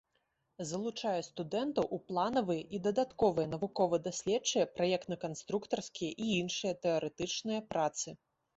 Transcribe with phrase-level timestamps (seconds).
[0.69, 8.19] Залучае студэнтаў у планавыя і дадатковыя навукова-даследчыя, праектна-канструктарскія і іншыя тэарэтычныя працы.